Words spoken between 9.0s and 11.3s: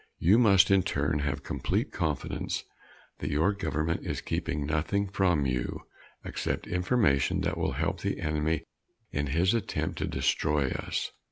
in his attempt to destroy us.